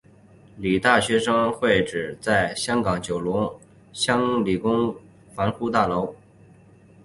[0.57, 3.57] 理大学生会会址为香港九龙红磡
[3.93, 4.91] 香港理工
[5.35, 6.15] 大学邵逸夫楼。